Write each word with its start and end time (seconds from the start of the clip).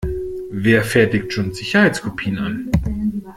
Wer 0.49 0.83
fertigt 0.83 1.31
schon 1.31 1.53
Sicherheitskopien 1.53 2.39
an? 2.39 2.71